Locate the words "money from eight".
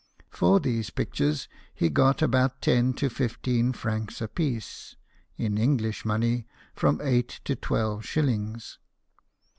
6.05-7.39